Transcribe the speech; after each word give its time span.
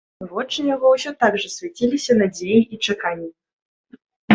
Вочы 0.29 0.65
яго 0.75 0.93
ўсё 0.93 1.13
так 1.21 1.39
жа 1.45 1.53
свяціліся 1.57 2.19
надзеяй 2.25 2.63
і 2.73 2.85
чаканнем. 2.85 3.33